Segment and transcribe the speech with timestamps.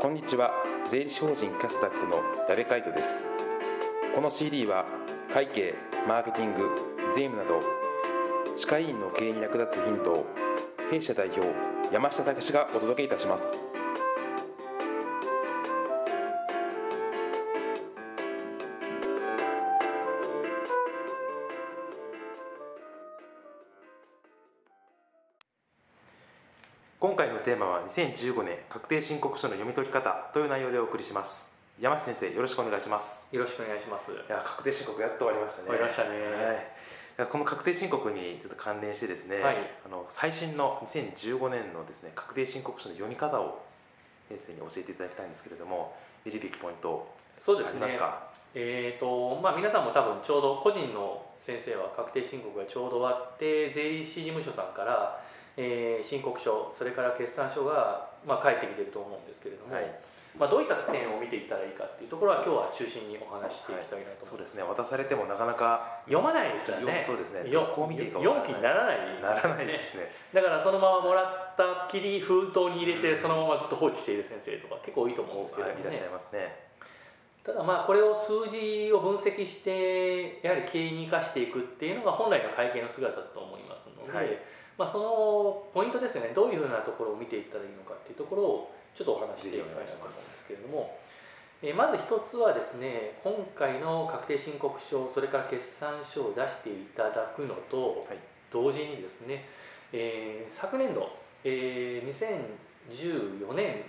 [0.00, 0.50] こんにちは。
[0.88, 3.26] 税理士法人キャスタックの矢部海人です。
[4.14, 4.86] この CD は
[5.30, 5.74] 会計
[6.08, 6.70] マーケティング
[7.12, 7.60] 税務など
[8.56, 10.26] 歯科医院の経営に役立つヒントを
[10.90, 11.42] 弊社代表
[11.92, 13.69] 山下武がお届けいたします。
[27.10, 31.50] 今回のテーマは2015年確定申告書の読み取り方という内容でお送りします。
[31.80, 33.26] 山下先生よろしくお願いします。
[33.32, 34.12] よろしくお願いします。
[34.12, 35.66] いや確定申告やっと終わりましたね。
[35.66, 36.08] 終わりましたね。
[37.18, 39.56] はい、この確定申告にちょっと関連してですね、はい。
[39.84, 43.60] あの最新の2015年のですね確定申告書の読み方を
[44.28, 47.82] 先生に教えていただきたいんですけれども見るべきポイントそうですね。
[47.82, 47.98] あります。
[47.98, 48.30] か？
[48.54, 55.20] えーとまあ、皆さんも多分ちょうど個人の先生は確定申告がちょうど終わって税理士事務所さんから、
[55.60, 59.84] えー申告書それから決算書が、まあ、返ってきてると思うんですけれども、はい。
[60.38, 64.30] まあ、どういった点を見ていったらいいかっていうところは今日は中心にお話ししていきたいなと思います。
[64.30, 64.62] そうですね。
[64.62, 66.96] 渡されてもなかなか読まないですよね。
[66.96, 67.44] よそうですね。
[67.50, 68.40] こを見ていいかわからな。
[68.40, 70.08] い読む気にならないならないですね。
[70.32, 75.74] だからそのままもらったきり封筒に入れてそのままずっと放置している先生とか結構多いと思うんですけどね。
[75.74, 76.70] はいいらっしゃいますね。
[77.42, 84.38] ただまあこれを数字を分析してやはり経営に生かしていくっていうのが本来の会計の姿だと思いますので、はい
[84.80, 86.32] まあ、そのポイントですよね。
[86.34, 90.98] どういうふうなところを見ていったらいいのかっていうところをちょっとお話ししていきたいなと思うんですけれども、
[91.60, 98.18] えーまず一つはですね今回の確定申告書それから決算書を出していただくのとはい。
[98.50, 99.44] 同時にですね、
[99.92, 101.12] えー昨年度、
[101.44, 102.48] えー
[102.88, 103.84] 2014年、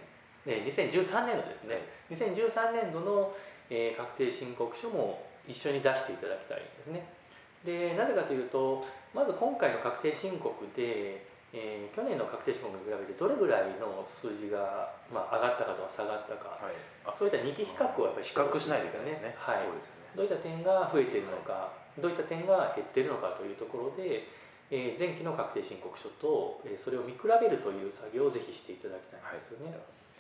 [0.45, 3.33] えー2013年度ですね、2013年度の、
[3.70, 7.20] えー確定申告書も一緒に出していただきたいんですね。
[7.66, 16.76] でなぜかというとまず今回の確定申告で、えー去年の確定申告に比べてどれぐらいの数字が、まあ、上がったかとか下がったかはい。
[17.04, 19.36] あそういった二期比較をやっぱり比較しないですね。
[19.36, 20.16] はい、そうですよね。
[20.16, 24.23] どういった点が増えているのか、どういった点が減っているのかというところで、
[24.71, 29.76] えー前期の確定申告書と、えーそれを見比べるという作業をぜひしていただきたいんですよね。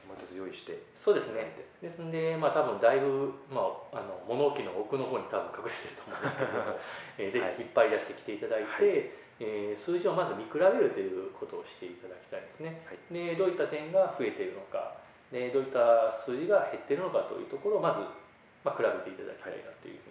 [0.07, 1.55] もう一つ用意してそうですね。
[1.81, 6.79] ですので、まあ多分だいぶ、まあ、あの物置の奥の方に多分隠れてると思うんですけども、
[7.17, 12.81] えーぜひ引っ張り出してきていただいて、はいえー数字をまず見比べるということをしていただきたいですね。
[12.85, 14.97] はいでどういった点が増えているのか
[15.31, 17.99] でどういった数字が減っているのかというところをまず、
[18.63, 20.10] まあ、比べていただきたいなというふう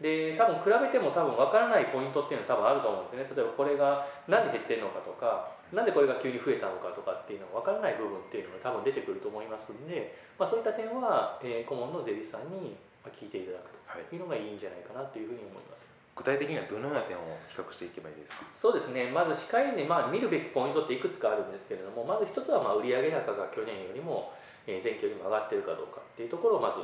[0.00, 3.30] で多分比べても多分分からないポイントっていうのは多分あると思うんですよね。
[3.36, 12.74] 例えばこれが何で減ってるのかとかなんでこれが急に増えたのかとかっていうのが分からない部分っていうのが多分出てくると思いますんで、まあ、そういった点は、えー顧問の税理士さんに
[13.04, 14.04] まあ聞いていただくはい。
[14.08, 15.84] というのがいいんじゃないかなというふうに思います。
[16.16, 18.44] 具体的にはどのような点を比較していけばいいですか？
[18.54, 19.10] そうですね。
[19.12, 24.32] まず歯科医で、まあ、見るべきポイントっていくつかあるんですけれどもまず一つはまあ売上高が去年よりも、
[24.66, 26.80] えー前期よりも上がってるかどうかっていうところをまず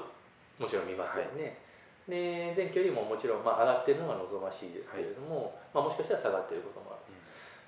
[0.63, 1.59] もちろん見ますよね、
[2.09, 7.07] で前期よりももちろんまあ上がってるのが望ましいですけれども、まあ、もしかしたら下がってることもある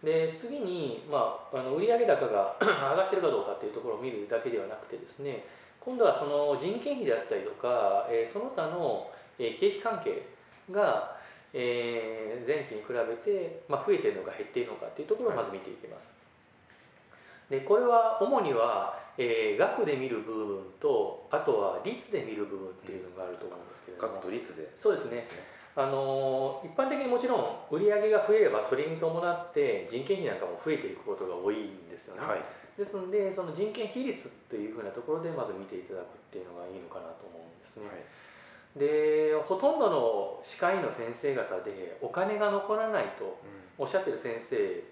[0.02, 5.44] で次に、まあ、あの売上高が 上がってるかどうかっていうところを見るだけではなくてですね
[5.80, 10.26] 今度はその人件費であったりとか、えーその他の、えー経費関係
[10.70, 11.16] が、
[11.52, 16.17] えー前期に比べて、まあ、増えてるのか減っているのかっていうところをまず見ていきます。
[17.50, 24.70] でこれは主には、えー額で見る部分とあとは率で見る部分っていうのがあると思うんですけれども、額と率で。
[24.76, 25.24] そうですね。
[25.74, 32.42] あのー一般的にもちろん売上が増えればそれに伴って人件費なんかも増えていくことが多いんですよね、はい。
[32.76, 38.78] ですのでその人件比率っていうふうなところでまず見ていただくっていうのがいいのかなと思うんですね、はい。
[38.78, 43.38] でほとんどの歯科医の先生方でお金が残らないと
[43.78, 44.82] おっしゃってる先生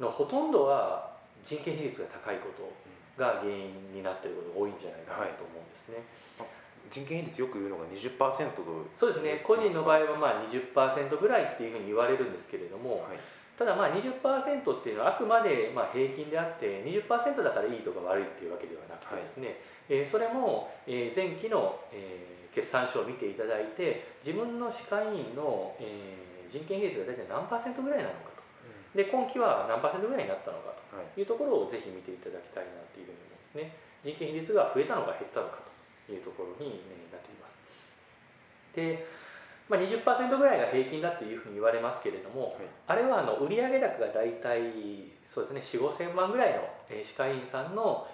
[0.00, 2.72] のほとんどは人件比率が高いこと
[3.16, 6.04] が原因になっていることが多いんじゃないかなと思うんですね、
[6.90, 8.16] 人件費率よく言うのが20%
[8.54, 8.62] と
[8.94, 9.40] そうですね。
[9.44, 13.18] 個人の場合はまあ20%ぐらいっていうふうに言われるんですけれども、はい。
[13.58, 19.58] ただまあ20%っていうのはあくまでまあ平均であって20%だからいいとか悪いっていうわけではなくてですね、
[19.88, 28.27] えーそれもえー前期のえー決算書を見ていただいて自分の歯科医院のえー人件比率が大体何パーセントぐらいなのかと
[28.94, 31.14] で今期は何パーセントぐらいになったのかはい。
[31.14, 33.18] というところをぜひ見ていただきたいなというふうに
[33.52, 33.76] 思いますね。
[34.04, 35.60] 人件比率が増えたのか減ったのか
[36.06, 37.58] というところにえーなっています。
[38.74, 39.04] で、
[39.68, 42.54] まあ、20%ぐらいが平均だっていうふうに言われますけれども、はい。
[42.86, 48.06] あれはあの売上高が大体そうですね4 5千万ぐらいの、えー歯科医院さんの、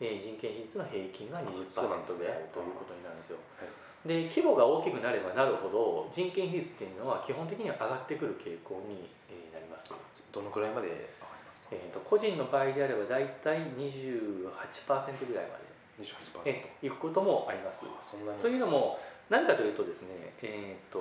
[0.00, 2.26] えー人件比率の平均が20%そうなんですね。
[2.26, 3.38] であるということになるんですよ。
[3.60, 3.68] はい。
[4.08, 9.90] で規模が大きくなればなるほど人件比率っていうのは基本的には上がってくる傾向にえーなります。
[10.32, 11.68] どのくらいまで上がりますか？
[11.72, 17.84] えー、と個人の場合であれば大体28%ぐらいまで28%えいくこともあります。
[17.84, 18.98] あそんなにというのも
[19.30, 20.08] 何かというとですね、
[20.42, 20.98] えー、と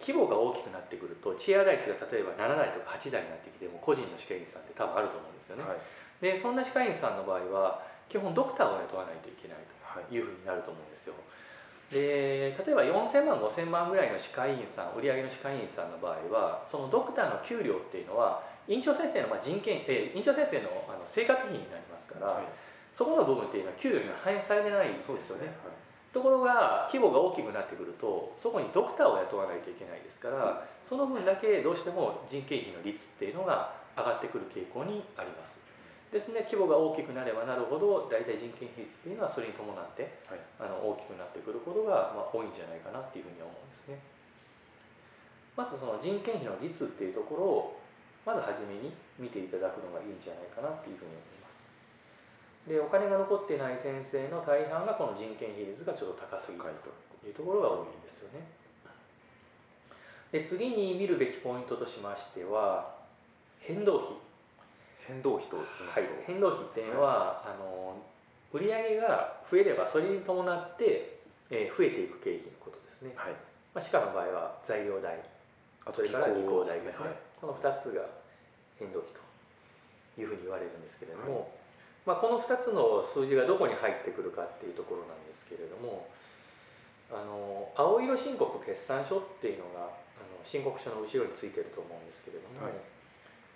[0.00, 5.62] 規模が大きくなってくるとチア台数が例えば7台とか8台になってきても個人の歯科医院さんって多分あると思うんですよね。
[5.64, 5.78] はい
[6.20, 9.58] でそんな歯科医院さんの場合は基本ドクターを雇わないといけない
[10.08, 11.14] というふうになると思うんですよ。
[11.90, 22.44] で例えば4000万5000万ぐらいの歯科医院さん売上の歯科医院さんの場合はそのドクターの給料っていうのは院長先生のまあ人件、えー院長先生のあの生活費になりますから、はい。
[22.92, 25.16] そこの部分っていうのは給料には反映されないんですよね。
[25.16, 25.46] そうですよね。
[25.64, 25.88] はい。
[26.12, 35.60] ところが規模が大きくなってくるとそこにドクターを雇わないといけないですからその分だけどうしても人件費の率っていうのが上がってくる傾向にあります。
[36.10, 40.40] ですね規模が大きくなればなるほど大体人件費率っていうのはそれに伴ってはい。
[40.58, 44.00] あの大きくなってくることが、まあ、多いんじゃないかなっていうふうに思うんですね。
[45.54, 47.80] まずその人件費の率っていうところを
[48.28, 51.64] まず初めに見ていただくのがいいんじゃないかなっていうふうに思います。
[52.68, 56.92] でお金が残ってない先生の大半がこの人件費率がちょっと高すぎると
[57.24, 58.44] いうところが多いんですよね。
[60.28, 62.92] で次に見るべきポイントとしましては
[63.60, 64.12] 変動費。
[65.08, 67.96] 変動費と言いますはいと、、変動費っていうのは、あの
[68.52, 71.16] 売上が増えればそれに伴って、
[71.48, 73.32] えー増えていく経費のことですね、はい、
[73.72, 75.16] まあ、歯科の場合は材料代。
[75.86, 77.28] あそれから技工代でですすね、ねはい。
[77.40, 78.17] この2つが
[78.78, 81.50] 変動費というふうに言われるんですけれども、
[82.06, 86.08] まあ、この2つの数字がどこに入ってくるかっていうところなんですけれども
[87.10, 89.88] あの青色申告決算書っていうのが
[90.20, 92.72] あの申告書の後ろについてると思うんですけれども、はい。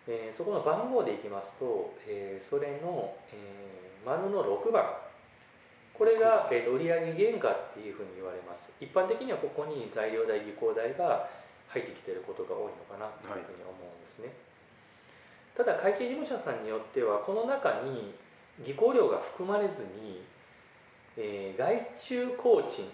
[0.09, 4.83] えーそこの番号でいきますと、えーそれの、えー丸の6番。
[5.95, 8.73] これが、えー、と売上原価っていうふうに言われます。
[8.81, 11.29] 一般的にはここに材料代技工代が
[11.69, 14.33] 入ってきていることが多いのかなというふうに思うんですね、
[15.57, 18.15] ただ会計事務所さんによってはこの中に
[18.65, 20.23] 技工料が含まれずに、
[21.17, 22.87] えー外注工賃、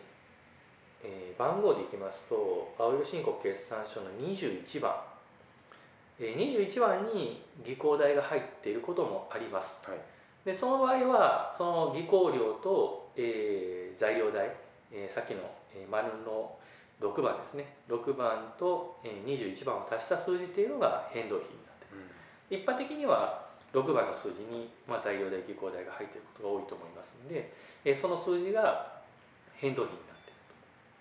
[1.05, 4.93] えー番号でいきますと青色申告決算書の21番、
[6.19, 9.79] えー21番に技工代が入っていることもあります。
[9.87, 9.99] はい。
[10.45, 14.51] でその場合はその技工料と、えー材料代、
[14.93, 15.41] えーさっきの、
[15.75, 16.57] えー丸の
[17.01, 17.77] 6番ですね。
[17.89, 21.47] 6番と、えー21番を足した数字っていうのが変動費
[22.51, 27.53] 一般的には6番の数字に、まあ、材料代技工代が入っていることが多いと思いますので、
[27.85, 28.99] えその数字が
[29.57, 30.41] 変動費になっている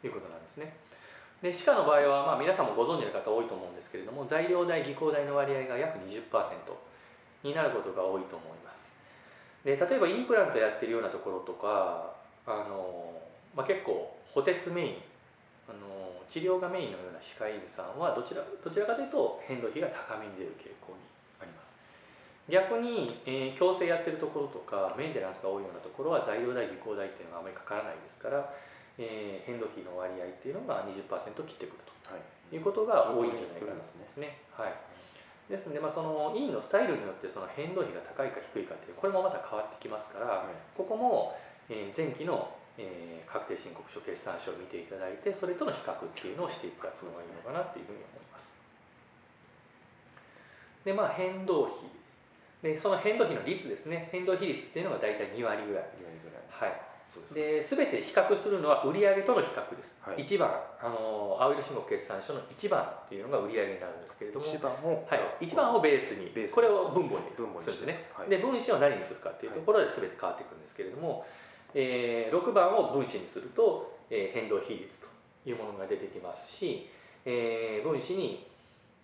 [0.02, 0.74] ということなんですね。
[1.42, 6.34] で歯科の場合は、まあ、皆さんもご存知の方多いと思うんですけれども材料代技工代の割合が約20%
[7.44, 8.94] になることが多いと思います。
[9.64, 12.16] で例えばインプラントやってるようなところとか
[12.46, 13.22] あの、
[13.56, 14.96] まあ、結構補鉄メイン
[15.70, 21.07] あの治療がメインのような歯科医院さんはどちらどちらかというと変動費が高めに出る傾向に
[22.50, 28.54] 逆に、えー矯正やってるところとかメンテナンスが多いようなところは材料代技工代っていうのがあまりかからないですから、
[28.98, 31.04] えー変動費の割合っていうのが20%
[31.44, 32.22] 切ってくるはい。
[32.50, 34.40] ということが多いんじゃないかなと思いますね。
[34.56, 34.74] はい。
[35.52, 40.48] ですので、まあ、その委員のスタイルによってその変動費が高いか低いかっていうこれもまた変わってきますから、はい。
[40.76, 41.36] ここも、
[41.70, 48.52] えー前期の、えー確定申告書決算書を見ていただいてそれとの比較っていうのをしていくのがいいのかなっていうふうに思います。
[50.86, 51.76] でまあ変動費
[52.62, 54.10] でその変動費の率ですね。
[54.12, 55.84] 変動比率っていうのが大体2割ぐらい。
[56.00, 56.44] 2割ぐらい。
[56.50, 56.70] はい、
[57.08, 57.36] です。
[57.36, 60.26] ねで全て比較するのは売上との比較です、はい。
[60.26, 60.50] 1番
[60.82, 64.46] あの青色申告決算書の1番っていうのが売上になるんですけれども。
[64.46, 66.56] 一番をはい、1番をベースにベースに。
[66.56, 67.72] これを分母に分母にす。
[67.72, 68.30] るんですね、はい。
[68.30, 71.26] で分子を何にするかっていうところで全て変わってくるんですけれども、
[71.74, 75.08] えー6番を分子にすると、えー変動比率と
[75.46, 76.90] いうものが出てきますし、
[77.26, 78.48] えー分子に、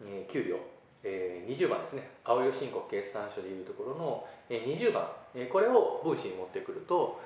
[0.01, 0.57] えー給料、
[1.03, 2.10] えー20番ですね。
[2.24, 7.19] 青色申告決算書でいうところの、えー20番、えーこれを分子に持ってくると、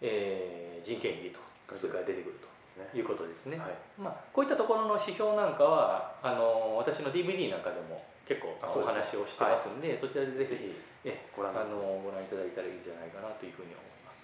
[0.00, 3.58] えー人件費と数が出てくるということですね。
[3.58, 3.70] はい。
[3.98, 14.22] まあ、こういったところの指標なんかはあの私の DVD なんかでも結構お話をしてますんでそちらでぜひぜひえご覧あのご覧いただいたらいいんじゃないかなというふうに思います。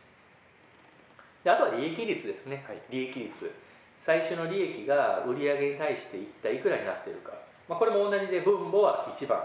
[1.42, 2.78] であとは利益率ですね、はい。
[2.90, 3.50] 利益率。
[3.98, 7.32] 最初の利益が売上に対して一体いくらになっているか、
[7.68, 9.42] まあ、これも同じで分母は1番、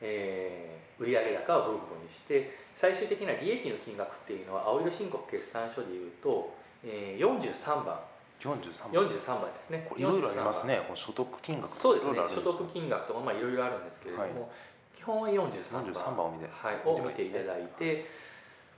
[0.00, 7.98] えー売上高を分母にして最終的な利益の金額っていうのは青色申告決算書でいうと、えー43番。
[8.40, 9.52] 43 43番。
[9.52, 9.88] ですね。
[9.96, 10.76] いろいろありますね。
[10.76, 12.14] ねこの所得金額そうですね。
[12.14, 14.52] 所得金額とかまあいろいろあるんですけれども、
[14.96, 15.84] 基本は43番。
[15.84, 16.46] 43番を見て。
[16.52, 18.06] はい、見を見ていただいて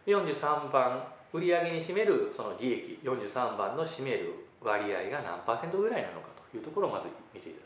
[0.06, 7.65] 43番売上に占めるその利益43番の占める割合が何パーセントぐらいなのかというところをまず見ていた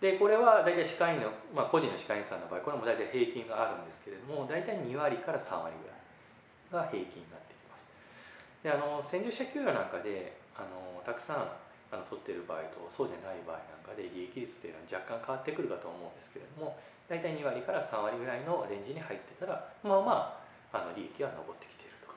[0.00, 7.82] でこれは大体歯科医の、まあ、個人の歯科医さんの場合これも大体平均があるんですけれども大体2割から3割ぐらいが平均になってきます
[8.62, 11.50] であの先住者給与なんかであのたくさん
[11.90, 16.78] あの取ってる場合とそうでない場合なんかで利益率っていうのは若干変わってくるかと思うんですけれども
[17.10, 20.38] 大体2割から3割ぐらいのレンジに入ってたらまあま
[20.70, 22.12] ああの利益は残ってきていると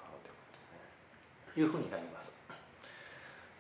[1.57, 2.40] いうふうになります。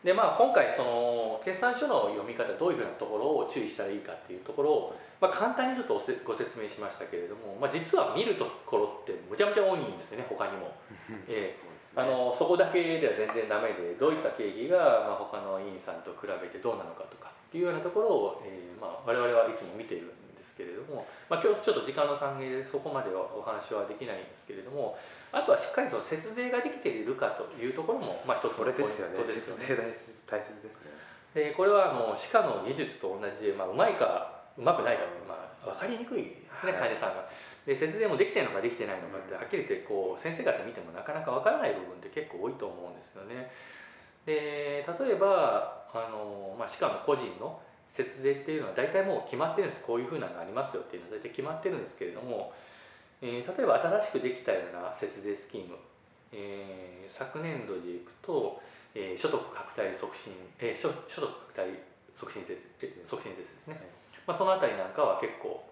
[0.03, 10.73] でまあ今回その決算書の読み方どういうふうなところを注意したらいいかっていうところを、まあ、簡単にちょっとご説明しましたけれども、まあ、実は見るところってむちゃむちゃ多いんですよね他にも。
[11.27, 24.97] えーあのそこだけでは全然ダメでどういった経費が、まあ、他の委員さんと比べてどうなのかとかっていうようなところを、えーまあ、我々はいつも見ているんですけれども、まあ、今日ちょっと時間の関係でそこまではお話はできないんですけれども
[25.31, 29.23] あとはしっかりと節税ができているかというところも、まあ、一つのポイントですよね。
[29.23, 29.77] 節税
[30.25, 30.91] 大切ですね
[31.33, 37.23] でこれはもう歯科の技術と同じで、まあ、うまいかうまくないかって、まあ、分かりにくいですね、はい、患者さんが。
[37.65, 43.51] で節税もできてるのかできてないのかってはっきり言ってこう先生方見てもなかなか分からない部分って結構多いと思うんですよね。
[44.25, 47.59] で例えばあの、まあ、歯科の個人の
[47.91, 49.83] 節税っていうのは大体もう決まってるんです。
[49.83, 52.53] こういうふうなのがありますよっていうのは大体決まってるんですけれども、
[53.21, 55.75] えー、例えば新しくできたような節税スキーム、
[56.31, 58.61] えー、昨年度でいくと、
[58.95, 61.67] えー、所得拡大促進、えー、所所得拡大
[62.17, 62.55] 促進税
[63.07, 63.77] 促進税ですね、はい、
[64.27, 65.63] まあ、そのあたりなんかは結構、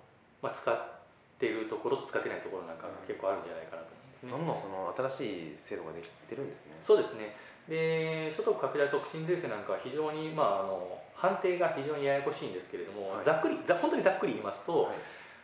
[0.41, 0.98] まあ、使って
[1.45, 4.31] いるところと使ってないところなんかが結構あるんじゃないかなと思うんですね。
[4.31, 6.75] どんどんその新しい制度ができてるんですね。
[6.81, 7.35] そうですね。
[7.69, 14.91] で所得拡大促進税制なんかは非常にまああの判定が非常にややこしいんですけれども、はい、ざっくりざ本当にざっくり言いますと、は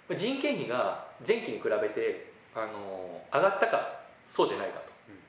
[0.09, 4.81] い、人件費が前期に比べてあの上がったかそうでないか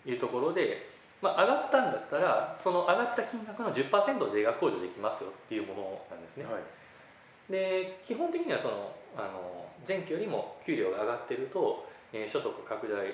[0.05, 0.89] というところで、
[1.21, 6.45] うん、まあ、上がったんだったらその上がった金額の10%税額控除できますよっていうものなんですね。
[6.45, 13.07] はい、で基本的にはそのあの前期よりも給料が上がってると、えー、所得拡大、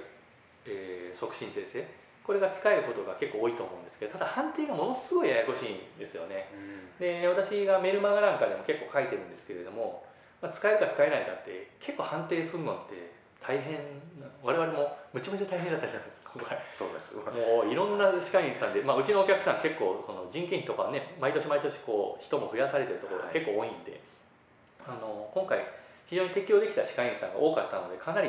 [0.66, 2.02] えー、促進税制。
[2.24, 10.04] これが使えることが結構多いと思うんですけどただ判定がものすごいややこしいんですよね、うん、で私がメルマガなんかでも結構書いてるんですけれども、
[10.40, 13.10] まあ、使えるか使えないかって結構判定するのって
[13.42, 13.78] 大変
[14.42, 17.16] 我々もむちゃむちゃ大変だったじゃないですか今回そうです。
[17.16, 24.00] もういろんな歯科医さんで、まあ、うちのお客さん結構その人件費とかね毎年毎年こう人も増やされてるところが結構多いんで、
[24.86, 25.66] はい、あの今回
[26.12, 28.28] 非常に適用できた歯科医さんが多かったのでかなり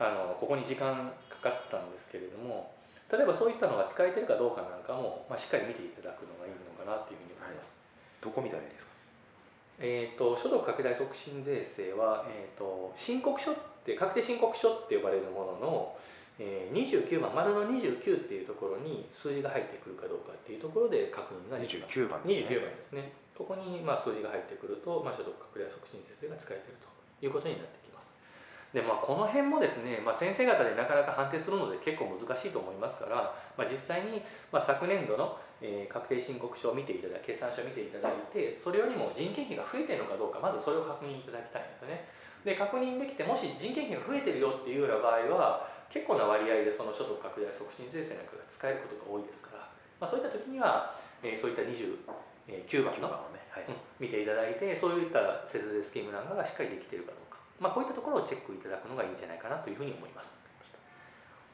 [0.00, 2.72] あのここに時間かかったんですけれども
[3.12, 7.76] 例えばそういったのが使えてるかどうかなんかも、まあ、しっかり見ていただくのがいいのかなというふうに思います。
[7.76, 8.96] はい、どこ見たらいいですか？
[9.84, 15.96] えーと、所得拡大促進税制は、えーと、申告書って確定申告書って呼ばれるものの、
[16.38, 21.92] えー、29番丸の29っていうところに数字が入ってくるかどうかっていうところで確認ができます。
[22.00, 22.48] 29番ですね。
[22.48, 23.12] 29番ですね。
[23.36, 26.88] ここにまあ数字が入ってくると、まあ、所得拡大促進税制が使えていると
[27.22, 28.10] いうことになってきます。
[28.72, 34.22] でまあ、この辺もですね、まあ、先生方でなかなか判定するので結構難しいと思いますから、まあ、実際に、
[34.52, 42.06] ま、昨年度の、え、確定申告書を見ていただいて決算書を見ていただいてそれよりも人件費が増えてるのかどうかまずそれを確認いただきたいんですよね。
[42.44, 49.68] で確認できてもし人件費が増えてるよっていうような場合は結構な割合でその所得拡大促進税制なんかが使えることが多いですから、
[50.00, 57.38] まあ、そういった時には、えー、そういった29番の、ねはいうん、見ていただいてそういった節税スキームなんかがしっかりできているかどうか。
[57.58, 60.40] まあ、こういったところをチェックいただくのがいいんじゃないかなというふうに思います。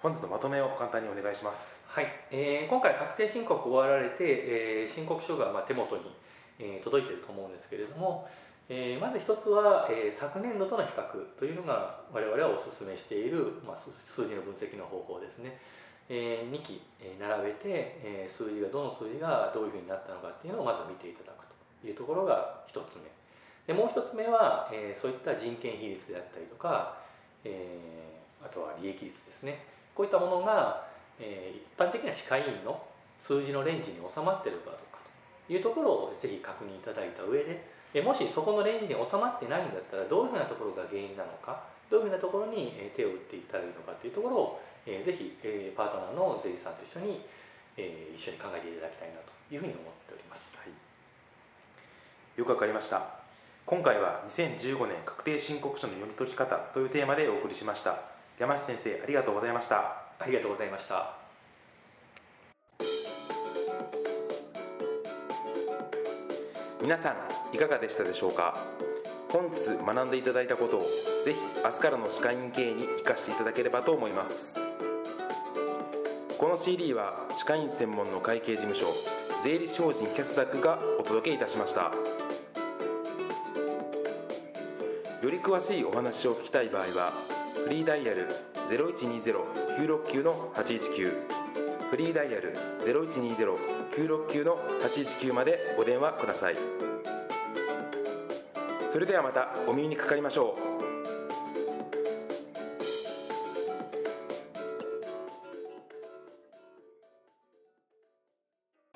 [0.02, 1.84] 本日のまとめを簡単にお願いします。
[1.88, 6.14] はい、えー、今回確定申告終わられて、えー、申告書がまあ手元に、
[6.58, 8.28] えー、届いていると思うんですけれども、
[8.68, 11.06] えー、まず一つは、えー、昨年度との比較
[11.38, 15.58] というのが我々はお勧めしている、まあ、数字の分析の方法ですね。
[16.08, 21.45] えー、2期、えー、並べて、えー、数字がどの数字がどういうふうになったのかっていうのをまず見ていただくと
[21.90, 23.04] いうところが一つ目。
[23.66, 26.98] でもう一つ目は、えー、そういった人件比率であったりとか、
[27.44, 29.64] えー、あとは利益率ですね
[29.94, 30.86] こういったものが、
[31.18, 32.80] えー、一般的な歯科医院の
[33.18, 34.98] 数字のレンジに収まってるかどうか
[35.48, 37.64] というところをぜひ確認いただいた上で、
[37.94, 47.24] えもしそこのレンジに収まってないんだったらどういうふうなところが原因なのかどういうふうなところに手を打っていったらいいのかというところを、えー、ぜひ、えー、パートナーの税理士さんと一緒に、
[47.76, 50.58] えー、一緒に考えていただきたいなというふうに思っております。
[50.58, 50.85] はい、
[52.36, 53.02] よくわかりました。
[53.64, 57.98] 今回は2015年確定申告書の読み解き方というテーマでお送りしました。
[58.38, 59.76] 山下先生ありがとうございました。
[60.18, 61.14] ありがとうございました。
[66.82, 67.16] 皆さ
[67.52, 68.58] んいかがでしたでしょうか？
[69.30, 70.82] 本日学んでいただいたことを
[71.24, 74.60] ぜひ明日からの歯科医院経営に生かしていただければと思います。
[76.38, 78.94] この CD は歯科医院専門の会計事務所
[79.42, 81.92] 税理士法人キャスタックがお届けいたしました。
[85.26, 87.12] より詳しいお話を聞きたい場合は
[87.64, 88.28] フリーダイヤル
[88.68, 91.12] 0120-969-819
[91.90, 92.56] フリーダイヤル
[93.90, 96.56] 0120-969-819までお電話ください。
[98.86, 100.65] それではまたお耳にかかりましょう。